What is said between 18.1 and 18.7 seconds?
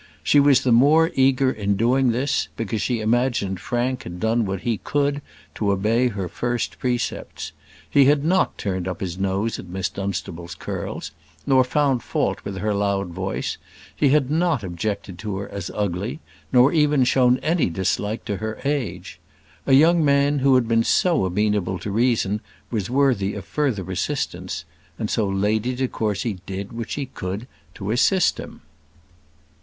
to her